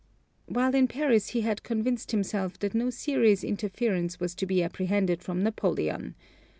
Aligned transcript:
While 0.47 0.73
in 0.73 0.87
Paris 0.87 1.27
he 1.27 1.41
had 1.41 1.61
convinced 1.61 2.09
himself 2.09 2.57
that 2.61 2.73
no 2.73 2.89
serious 2.89 3.43
interference 3.43 4.19
was 4.19 4.33
to 4.33 4.47
be 4.47 4.63
apprehended 4.63 5.21
from 5.21 5.43
Napoleon. 5.43 6.15